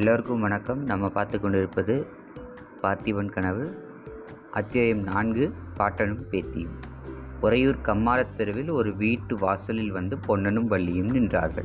[0.00, 0.84] எல்லோருக்கும் வணக்கம்.
[0.84, 2.06] நம்ம பார்த்து கொண்டிருப்பது
[2.82, 3.88] பார்த்திபன் கனவு.
[4.50, 6.70] அத்தியாயம் நான்கு பாட்டனும் பேத்தியும்.
[7.40, 11.64] உறையூர் கம்மாளத் தெருவில் ஒரு வீட்டு வாசலில் வந்து பொன்னனும் வள்ளியும் நின்றார்கள்.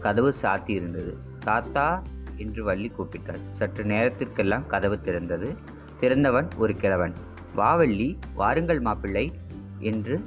[0.00, 1.16] கதவு சாத்தி இருந்தது.
[1.38, 2.02] தாத்தா
[2.36, 3.50] என்று வள்ளி கூப்பிட்டாள்.
[3.50, 5.56] சற்று நேரத்திற்கெல்லாம் கதவு திறந்தது.
[6.00, 7.12] திறந்தவன் ஒரு கிழவன்.
[7.54, 9.32] வா வள்ளி வாருங்கள் மாப்பிள்ளை
[9.78, 10.20] என்று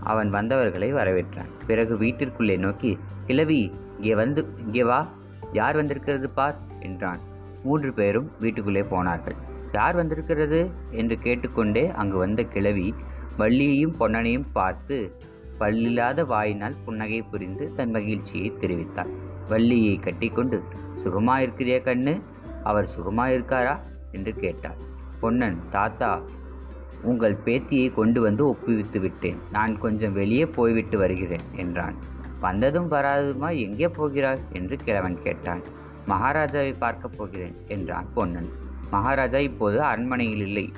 [0.00, 1.50] அவன் வந்தவர்களை வரவேற்றான்.
[1.66, 5.08] பிறகு வீட்டிற்குள்ளே நோக்கி கிழவி இங்கே வந்து இங்கே வா.
[5.52, 6.68] யார் வந்திருக்கிறது பார்?
[6.80, 7.20] என்றான்.
[7.64, 9.34] மூன்று பேரும் வீட்டுக்குள்ளே போனார்கள்.
[9.72, 10.70] யார் வந்திருக்கிறது?
[10.90, 12.94] என்று கேட்டுக்கொண்டே அங்கு வந்த கிழவி
[13.38, 14.96] வள்ளியையும் பொன்னனையும் பார்த்து
[15.58, 19.10] பல்லில்லாத வாயினால் புன்னகை புரிந்து தன் மகிழ்ச்சியை தெரிவித்தாள்.
[19.48, 20.62] வள்ளியை கட்டிக்கொண்டு
[21.04, 22.20] சுகமாயிருக்கிறியா கண்ணு?
[22.62, 23.78] அவர் சுகமாயிருக்காரா
[24.12, 24.78] என்று கேட்டாள்.
[25.20, 26.22] பொன்னன் தாத்தா
[27.02, 29.38] உங்கள் பேத்தியை கொண்டு வந்து ஒப்புவித்து விட்டேன்.
[29.52, 31.94] நான் கொஞ்சம் வெளியே போய்விட்டு வருகிறேன் என்றான்.
[32.40, 34.40] வந்ததும் வராததுமா எங்கே போகிறாய்?
[34.52, 35.62] என்று கிழவன் கேட்டான்.
[36.08, 38.48] மகாராஜாவை பார்க்கப் போகிறேன் என்றான் பொன்னன்.
[38.90, 40.72] மகாராஜா இப்போது அரண்மனையில் இல்லை.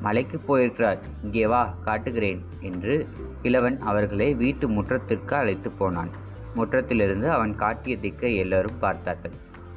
[0.00, 0.98] மலைக்கு போயிருக்கிறார்.
[1.22, 3.06] இங்கே வா காட்டுகிறேன் என்று
[3.42, 6.08] கிழவன் அவர்களை வீட்டு முற்றத்திற்கு அழைத்து போனான்.
[6.54, 9.30] முற்றத்திலிருந்து அவன் காட்டிய திக்கை எல்லாரும் பார்த்தார்கள்.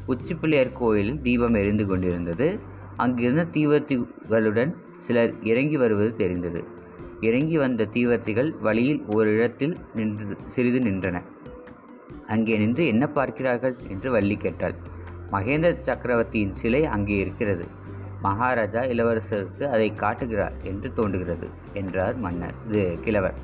[0.05, 2.59] உச்சி பிள்ளையார் கோயிலில் தீபம் எரிந்து கொண்டிருந்தது.
[2.97, 6.63] அங்கிருந்த தீவர்த்திகளுடன் சிலர் இறங்கி வருவது தெரிந்தது.
[7.21, 11.21] இறங்கி வந்த தீவர்த்திகள் வழியில் ஒரு இடத்தில் நின்று சிறிது நின்றன.
[12.33, 14.75] அங்கே நின்று என்ன பார்க்கிறார்கள் என்று வள்ளி கேட்டாள்.
[15.33, 17.65] மகேந்திர சக்கரவர்த்தியின் சிலை அங்கே இருக்கிறது.
[18.25, 21.47] மகாராஜா இளவரசருக்கு அதை காட்டுகிறார் என்று தோன்றுகிறது
[21.81, 22.57] என்றார் மன்னர்.
[22.67, 23.37] இது கிழவர்.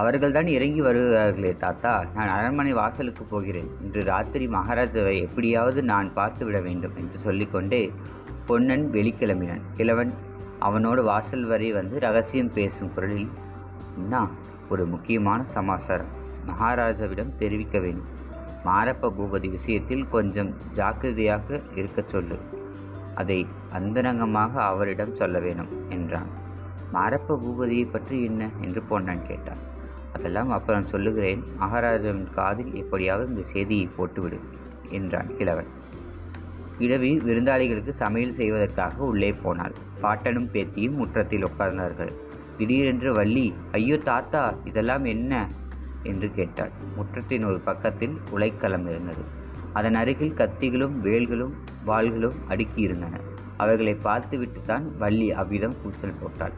[0.00, 3.70] அவர்கள்தான் இறங்கி வருகிறார்களே தாத்தா நான் அரண்மனை வாசலுக்கு போகிறேன்.
[3.84, 7.82] இன்று ராத்திரி மகாராஜாவை எப்படியாவது நான் பார்த்து விட வேண்டும் என்று சொல்லிக்கொண்டே
[8.50, 9.64] பொன்னன் வெளிக்கிளம்பினான்.
[9.78, 10.12] கிழவன்
[10.66, 13.28] அவனோடு வாசல் வரை வந்து ரகசியம் பேசும் குரலில்
[13.98, 14.22] என்ன
[14.72, 16.14] ஒரு முக்கியமான சமாசாரம்.
[16.48, 18.16] மகாராஜாவிடம் தெரிவிக்க வேண்டும்
[18.64, 22.38] மாரப்ப பூபதி விஷயத்தில் கொஞ்சம் ஜாக்கிரதையாக இருக்கச் சொல்லு.
[23.14, 26.26] அதை அந்தரங்கமாக அவரிடம் சொல்ல வேணும் என்றான்.
[26.92, 28.50] மாரப்ப பூபதியை பற்றி என்ன?
[28.60, 29.56] என்று பொன்னன் கேட்டான்.
[30.12, 31.44] அதெல்லாம் அப்புறம் சொல்லுகிறேன்.
[31.58, 34.38] மகாராஜாவின் காதில் எப்படியாவது இந்த செய்தியை போட்டுவிடு
[34.88, 35.70] என்றான் கிழவன்.
[36.78, 39.72] கிழவி விருந்தாளிகளுக்கு சமையல் செய்வதற்காக உள்ளே போனாள்.
[40.02, 42.12] பாட்டனும் பேத்தியும் முற்றத்தில் உட்கார்ந்தார்கள்.
[42.56, 45.48] திடீரென்று வள்ளி ஐயோ தாத்தா இதெல்லாம் என்ன?
[46.08, 46.70] என்று கேட்டாள்.
[46.96, 49.24] முற்றத்தின் ஒரு பக்கத்தில் உலைக்களம் இருந்தது.
[49.72, 51.52] அதன் அருகில் கத்திகளும் வேல்களும்
[51.86, 53.20] வாள்களும் அடுக்கியிருந்தன.
[53.56, 56.52] அவைகளை பார்த்துவிட்டு தான் வள்ளி அவ்விதம் கூச்சல் போட்டாள்.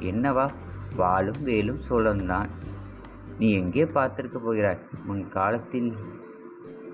[0.00, 0.50] என்னவா?
[0.96, 2.48] வாளும் வேலும் சோழன்தான்.
[3.38, 4.78] நீ எங்கே பார்த்திருக்க போகிறாய்?
[5.06, 5.92] உன் காலத்தில்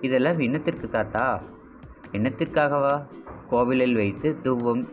[0.00, 1.42] இதெல்லாம் என்னத்திற்கு தாத்தா?
[2.12, 3.06] என்னத்திற்காகவா?
[3.48, 4.88] கோவிலில் வைத்து தூபம்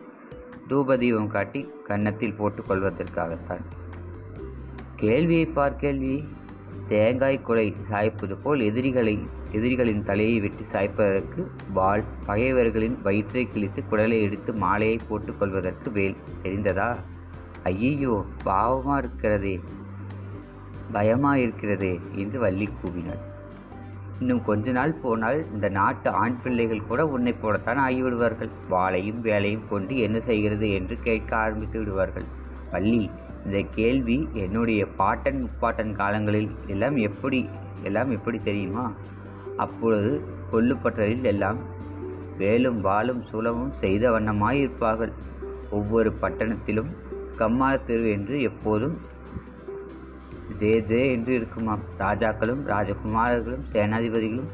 [0.68, 3.64] தூபதீபம் காட்டி கன்னத்தில் போட்டுக் கொள்வதற்காகத்தான்.
[4.96, 6.28] கேள்வியை பார் கேள்வி.
[6.86, 14.52] தேங்காய் குலை சாய்ப்பது போல் எதிரிகளை எதிரிகளின் தலையை வெட்டி சாய்ப்பதற்கு வாள் பகைவர்களின் வயிற்றை கிழித்து குடலை எடுத்து
[14.52, 16.16] மாலையை போட்டுக்கொள்வதற்கு வேல்.
[16.42, 16.96] தெரிந்ததா?
[17.62, 19.60] ஐயையோ பாவமாக இருக்கிறதே.
[20.92, 23.22] பயமாக இருக்கிறதே என்று வள்ளி கூவினாள்.
[24.20, 28.48] இன்னும் கொஞ்ச நாள் போனால் இந்த நாட்டு ஆண் பிள்ளைகள் கூட உன்னை போலத்தான் ஆகிவிடுவார்கள்.
[28.70, 32.24] வாளையும் வேலையும் கொண்டு என்ன செய்கிறது என்று கேட்க ஆரம்பித்து விடுவார்கள்.
[32.70, 33.10] வள்ளி
[33.44, 37.48] இந்த கேள்வி என்னுடைய பாட்டன் முப்பாட்டன் காலங்களில் எல்லாம் எப்படி
[37.82, 38.92] எல்லாம் எப்படி தெரியுமா?
[39.56, 40.22] அப்பொழுது
[40.52, 41.58] கொல்லுப்பட்டரில் எல்லாம்
[42.38, 45.12] வேலும் வாளும் சூலமும் செய்த வண்ணமாயிருப்பார்கள்.
[45.70, 46.90] ஒவ்வொரு பட்டணத்திலும்
[47.38, 48.96] கம்மாளத்தெரு என்று எப்போதும்
[50.56, 54.50] ஜே ஜே என்று இருக்குமாம் ராஜாக்களும் ராஜகுமாரர்களும் சேனாதிபதிகளும்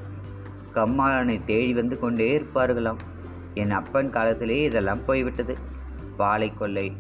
[0.74, 3.00] கம்மாளனை தேடி வந்து கொண்டே இருப்பார்களாம்.
[3.54, 5.56] என் அப்பன் காலத்திலே இதெல்லாம் போய்விட்டது.
[6.16, 6.92] பாலை கொள்ளை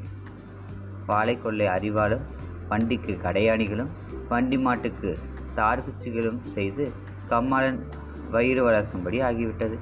[1.06, 2.24] பாலை கொள்ளை அறிவாலும்
[2.68, 3.92] வண்டிக்கு கடையாணிகளும்
[4.28, 5.18] வண்டி மாட்டுக்கு
[5.56, 6.92] தார்குச்சிகளும் செய்து
[7.28, 7.78] கம்மாளன்
[8.30, 9.76] வயிறு வளர்க்கும்படி ஆகிவிட்டது.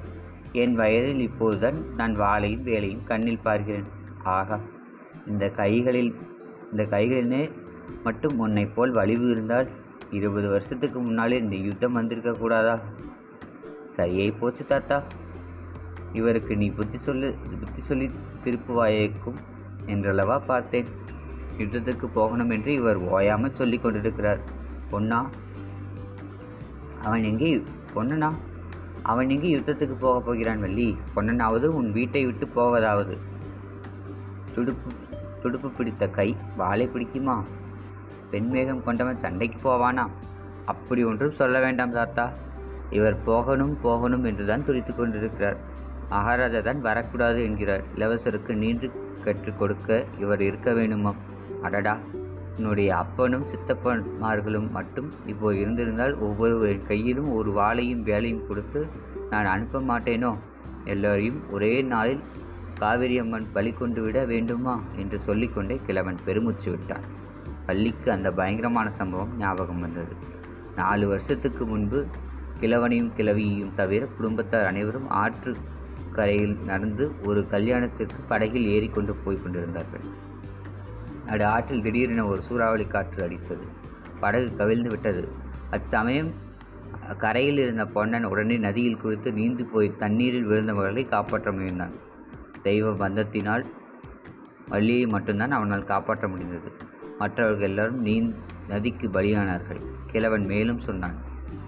[0.51, 3.87] என் வயதில் இப்போதுதான் நான் வாளையும் வேலையும் கண்ணில் பார்க்கிறேன்.
[4.23, 4.59] ஆகா
[5.27, 6.15] இந்த கைகளில்
[6.71, 7.51] இந்த கைகளிலே
[8.03, 9.67] மட்டும் உன்னை போல் வலிவு இருந்தால்
[10.11, 12.79] இருபது வருஷத்துக்கு முன்னாலே இந்த யுத்தம் வந்திருக்க கூடாதா?
[13.91, 15.03] சரியை போச்சு தாத்தா.
[16.13, 18.11] இவருக்கு நீ புத்தி சொல்லு புத்தி சொல்லி
[18.43, 19.39] திருப்புவாயக்கும்
[19.85, 20.85] என்றளவா பார்த்தேன்.
[21.57, 24.39] யுத்தத்துக்கு போகணும் என்று இவர் ஓயாமல் சொல்லி கொண்டிருக்கிறார்.
[24.89, 25.29] பொன்னா
[27.01, 27.63] அவன் எங்கே?
[27.95, 28.31] பொன்னனா
[29.03, 30.97] அவன் எங்கே யுத்தத்துக்கு போக போகிறான் வள்ளி?
[31.15, 33.17] பொன்னனாவது உன் வீட்டை விட்டு போவதாவது.
[34.53, 34.91] துடுப்பு
[35.41, 37.43] துடுப்பு பிடித்த கை வாளை பிடிக்குமா?
[38.31, 40.07] பெண்மேகம் கொண்டவன் சண்டைக்கு போவானா?
[40.65, 42.31] அப்படி ஒன்றும் சொல்ல வேண்டாம் தாத்தா.
[42.89, 45.57] இவர் போகணும் போகணும் என்றுதான் துடித்து கொண்டிருக்கிறார்.
[46.09, 47.83] மகாராஜா தான் வரக்கூடாது என்கிறார்.
[47.95, 48.91] இளவரசருக்கு நீண்டு
[49.23, 51.21] கற்றுக் கொடுக்க இவர் இருக்க வேணுமாம்
[51.63, 51.99] அடடா.
[52.57, 58.87] என்னுடைய அப்பனும் சித்தப்பன்மார்களும் மட்டும் இப்போ இருந்திருந்தால் ஒவ்வொரு கையிலும் ஒரு வாளையும் வேலையும் கொடுத்து
[59.29, 60.37] நான் அனுப்ப மாட்டேனோ?
[60.85, 62.19] எல்லோரையும் ஒரே நாளில்
[62.79, 64.81] காவிரி அம்மன் பலி கொண்டு விட வேண்டுமா?
[64.95, 67.03] என்று சொல்லிக்கொண்டே கிழவன் பெருமூச்சு விட்டான்.
[67.65, 70.15] பள்ளிக்கு அந்த பயங்கரமான சம்பவம் ஞாபகம் வந்தது.
[70.75, 72.05] நாலு வருஷத்துக்கு முன்பு
[72.59, 75.55] கிழவனையும் கிழவியையும் தவிர குடும்பத்தார் அனைவரும் ஆற்று
[76.11, 80.31] கரையில் நடந்து ஒரு கல்யாணத்திற்கு படகில் ஏறிக்கொண்டு போய் கொண்டிருந்தார்கள்.
[81.27, 83.65] அடு ஆற்றில் திடீரென ஒரு சூறாவளி காற்று அடித்தது.
[84.19, 85.29] படகு கவிழ்ந்து விட்டது.
[85.69, 86.31] அச்சமயம்
[87.17, 91.93] கரையில் இருந்த பொன்னன் உடனே நதியில் குளித்து நீந்து போய் தண்ணீரில் விழுந்தவர்களை காப்பாற்ற முயன்றான்.
[92.63, 93.63] தெய்வ பந்தத்தினால்
[94.69, 96.71] வள்ளியை மட்டும்தான் அவனால் காப்பாற்ற முடிந்தது.
[97.19, 98.33] மற்றவர்கள் எல்லாரும் நீ
[98.67, 99.81] நதிக்கு பலியானார்கள்.
[100.07, 101.17] கிழவன் மேலும் சொன்னான்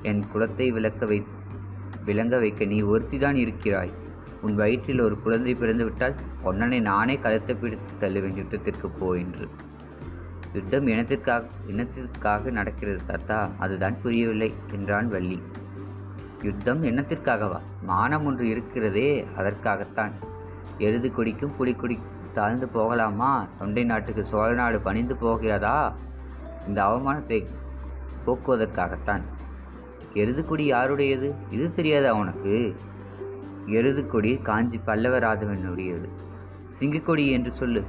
[0.02, 1.24] என் குலத்தை விளக்க வை
[2.06, 3.92] விளங்க வைக்க நீ ஒருத்திதான் இருக்கிறாய்.
[4.46, 9.50] உன் வயிற்றில் ஒரு குழந்தை பிறந்துவிட்டால் பொன்னனை நானே கழுத்தை பிடித்து தள்ளுவேன் யுத்தத்திற்கு போ என்று.
[10.54, 13.50] யுத்தம் இனத்திற்காக இனத்திற்காக நடக்கிறது தாத்தா.
[13.60, 15.42] அதுதான் புரியவில்லை என்றான் வள்ளி.
[16.42, 20.12] யுத்தம் எண்ணத்திற்காகவா மானம் ஒன்று இருக்கிறதே அதற்காகத்தான்.
[20.78, 21.98] எருது குடிக்கும் புலிக்குடி
[22.34, 23.48] தாழ்ந்து போகலாமா?
[23.60, 25.96] தொண்டை நாட்டுக்கு சோழ நாடு பணிந்து போகிறதா?
[26.68, 27.46] இந்த அவமானத்தை
[28.26, 29.22] போக்குவதற்காகத்தான்.
[30.14, 31.36] எருதுக்குடி யாருடையது?
[31.50, 32.76] இது தெரியாதா உனக்கு?
[33.66, 36.10] எருது கொடி காஞ்சி பல்லவராஜவனுடையது
[36.80, 37.84] சிங்கக்கொடி என்று சொல்லு.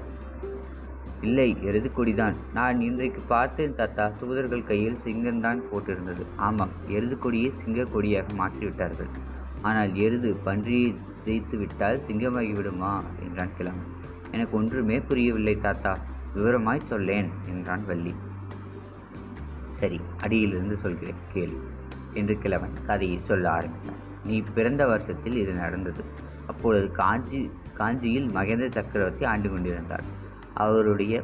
[1.21, 6.25] இல்லை எருது கொடிதான் நான் இன்றைக்கு பார்த்தேன் தாத்தா தூதர்கள் கையில் சிங்கம்தான் போட்டிருந்தது.
[6.37, 9.11] ஆமாம் எருது கொடியை சிங்க கொடியாக மாற்றிவிட்டார்கள்.
[9.63, 10.95] ஆனால் எருது பன்றியை
[11.25, 13.03] ஜெயித்து விட்டால் சிங்கமாகி விடுமா?
[13.23, 13.87] என்றான் கிழவன்.
[14.31, 15.99] எனக்கு ஒன்றுமே புரியவில்லை தாத்தா.
[16.35, 18.15] விவரமாய் சொல்லேன் என்றான் வள்ளி.
[19.71, 21.57] சரி அடியிலிருந்து சொல்கிறேன் கேள்
[22.13, 24.03] என்று கிழவன் கதையை சொல்ல ஆரம்பித்தான்.
[24.27, 26.03] நீ பிறந்த வருஷத்தில் இது நடந்தது.
[26.47, 27.41] அப்பொழுது காஞ்சி
[27.75, 30.05] காஞ்சியில் மகேந்திர சக்கரவர்த்தி ஆண்டு கொண்டிருந்தார்.
[30.55, 31.15] அவருடைய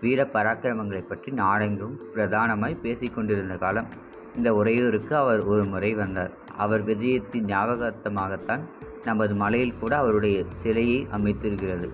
[0.00, 3.90] வீர பராக்கிரமங்களை பற்றி நாடெங்கும் பிரதானமாய் பேசிக்கொண்டிருந்த காலம்
[4.36, 6.32] இந்த உறையூருக்கு அவர் ஒரு முறை வந்தார்.
[6.56, 8.62] அவர் விஜயத்தின் ஞாபகார்த்தமாகத்தான்
[9.04, 11.88] நமது மலையில் கூட அவருடைய சிலையை அமைத்திருக்கிறது.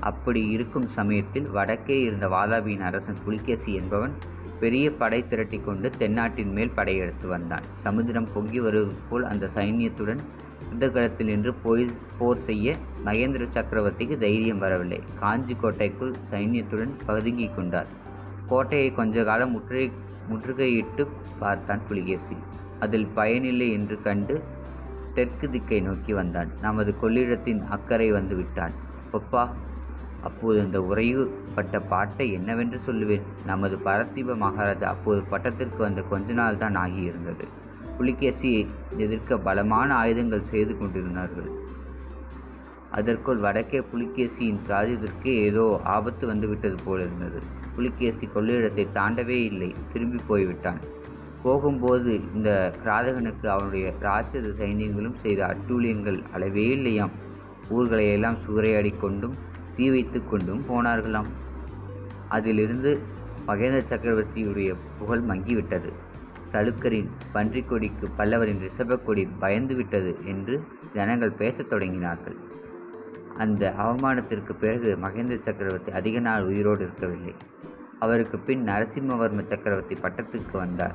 [0.00, 4.12] அப்படி இருக்கும் சமயத்தில் வடக்கே இருந்த வாதாபியின் அரசன் புலிகேசி என்பவன்
[4.60, 7.62] பெரிய படை திரட்டி கொண்டு தென்னாட்டின் மேல் படையெடுத்து வந்தான்.
[7.74, 10.18] சமுத்திரம் பொங்கி வருவது போல் அந்த சைன்யத்துடன்
[10.70, 15.02] யுத்தகலத்தில் நின்று போய் போர் செய்ய மகேந்திர சக்கரவர்த்திக்கு தைரியம் வரவில்லை.
[15.18, 17.86] காஞ்சி கோட்டைக்குள் சைன்யத்துடன் பதுங்கி கொண்டார்.
[18.46, 19.92] கோட்டையை கொஞ்ச காலம் முற்றுகை
[20.30, 21.06] முற்றுகையிட்டு
[21.38, 22.36] பார்த்தான் புலிகேசி.
[22.80, 24.42] அதில் பயனில்லை என்று கண்டு
[25.14, 26.50] தெற்கு திக்கை நோக்கி வந்தான்.
[26.60, 28.72] நமது கொள்ளிடத்தின் அக்கறை வந்து விட்டான்.
[29.12, 29.48] பப்பா
[30.28, 33.24] அப்போது அந்த உறையூர் பட்ட பாட்டை என்னவென்று சொல்லுவேன்.
[33.50, 37.46] நமது பரதீப மகாராஜா அப்போது பட்டத்திற்கு வந்த கொஞ்ச நாள் தான் ஆகியிருந்தது.
[37.98, 38.62] புலிகேசியை
[39.04, 41.50] எதிர்க்க பலமான ஆயுதங்கள் செய்து கொண்டிருந்தார்கள்.
[42.98, 45.64] அதற்குள் வடக்கே புலிகேசியின் ராஜ்யத்திற்கு ஏதோ
[45.94, 47.40] ஆபத்து வந்துவிட்டது போலிருந்தது
[47.76, 50.80] புலிகேசி கொள்ளிடத்தை தாண்டவே இல்லை திரும்பி போய்விட்டான்.
[51.42, 52.50] போகும்போது இந்த
[52.82, 57.12] கிராதகனுக்கு அவனுடைய ராட்சத சைன்யங்களும் செய்த அட்டூழியங்கள் அளவே இல்லையாம்.
[57.76, 59.36] ஊர்களையெல்லாம் சூறையாடி கொண்டும்
[59.76, 61.26] தீ வைத்து கொண்டும் போனார்களாம்.
[62.28, 62.98] அதிலிருந்து
[63.46, 65.92] மகேந்திர சக்கரவர்த்தியுடைய புகழ் மங்கிவிட்டது.
[66.52, 70.64] சலுக்கரின் பன்றிக்கொடிக்கு பல்லவரின் ரிஷபக்கொடி பயந்து விட்டது என்று
[70.94, 72.36] ஜனங்கள் பேசத் தொடங்கினார்கள்.
[73.38, 77.34] அந்த அவமானத்திற்கு பிறகு மகேந்திர சக்கரவர்த்தி அதிக நாள் உயிரோடு இருக்கவில்லை.
[78.00, 80.94] அவருக்கு பின் நரசிம்மவர்ம சக்கரவர்த்தி பட்டத்துக்கு வந்தார்.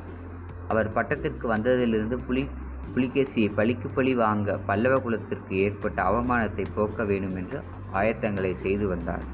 [0.67, 2.47] அவர் பட்டத்திற்கு வந்ததிலிருந்து புலி
[2.93, 7.59] புலிகேசியை பழிக்கு பழி வாங்க பல்லவ குலத்திற்கு ஏற்பட்ட அவமானத்தை போக்க வேண்டும் என்று
[7.93, 9.25] ஆயத்தங்களை செய்து வந்தார்.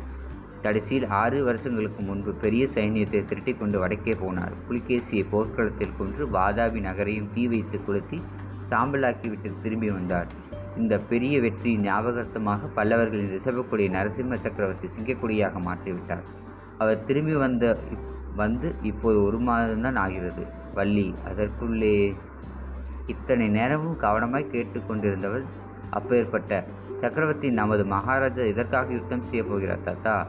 [0.61, 4.53] கடைசியில் ஆறு வருஷங்களுக்கு முன்பு பெரிய சைன்யத்தை திரட்டிக் கொண்டு வடக்கே போனார்.
[4.67, 8.19] புலிகேசியை போர்க்களத்தில் கொன்று வாதாபி நகரையும் தீ வைத்து கொளுத்தி
[8.71, 10.29] சாம்பலாக்கிவிட்டு திரும்பி வந்தார்.
[10.77, 16.25] இந்த பெரிய வெற்றி ஞாபகார்த்தமாக பல்லவர்களின் ரிஷபக்குடியை நரசிம்ம சக்கரவர்த்தி சிங்கக்குடியாக மாற்றிவிட்டார்.
[16.77, 17.65] அவர் திரும்பி வந்த
[18.35, 20.43] வந்து இப்போது ஒரு மாதம்தான் ஆகிறது.
[20.73, 21.95] வள்ளி அதற்குள்ளே
[23.07, 25.43] இத்தனை நேரமும் கவனமாய் கேட்டுக்கொண்டிருந்தவள்
[25.89, 26.63] அப்பேற்பட்ட
[26.95, 30.27] சக்கரவர்த்தி நமது மகாராஜா இதற்காக யுத்தம் செய்ய போகிறார் தாத்தா.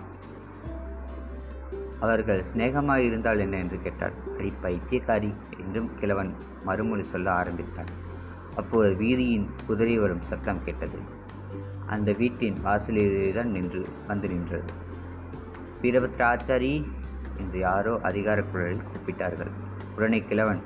[2.00, 4.12] அவர்கள் சிநேகமாய் இருந்தால் என்ன என்று கேட்டார்.
[4.38, 7.86] அடி பைத்தியக்காரி என்றும் கிழவன் மறுமொழி சொல்ல ஆரம்பித்தான்.
[8.56, 10.98] அப்போது வீதியின் குதிரை வரும் சத்தம் கேட்டது.
[11.86, 14.72] அந்த வீட்டின் வாசலிலேதான் நின்று வந்து நின்றது.
[15.82, 16.86] வீரபத்ராச்சாரி
[17.36, 19.50] என்று யாரோ அதிகார குழலில் கூப்பிட்டார்கள்.
[19.96, 20.60] உடனே கிழவன்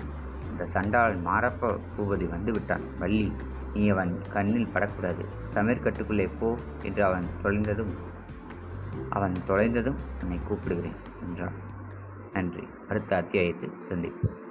[0.74, 3.32] அந்த மாரப்ப பூபதி வந்து விட்டான் வள்ளி
[3.74, 5.28] நீ அவன் கண்ணில் படக்கூடாது.
[5.54, 7.94] சமையற்கட்டுக்குள்ளே போ என்று அவன் தொலைந்ததும்
[9.08, 11.52] அவன் தொலைந்ததும் உன்னை கூப்பிடுகிறேன் என்றான்.
[12.32, 12.68] நன்றி.
[12.88, 14.41] அடுத்த அத்தியாயத்தில் சந்திப்போம்.